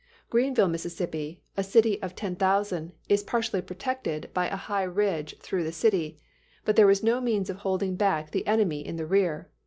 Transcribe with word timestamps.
Greenville, 0.31 0.67
Mississippi, 0.67 1.43
a 1.55 1.63
city 1.63 2.01
of 2.01 2.15
10,000, 2.15 2.91
is 3.07 3.21
partially 3.21 3.61
protected 3.61 4.31
by 4.33 4.47
a 4.47 4.55
high 4.55 4.81
ridge 4.81 5.37
through 5.41 5.63
the 5.63 5.71
city; 5.71 6.17
but 6.65 6.75
there 6.75 6.87
was 6.87 7.03
no 7.03 7.21
means 7.21 7.51
of 7.51 7.57
holding 7.57 7.95
back 7.95 8.31
the 8.31 8.47
enemy 8.47 8.83
in 8.83 8.95
the 8.95 9.05
rear. 9.05 9.47